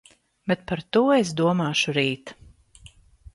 [0.51, 2.35] Bet par to es domāšu rīt.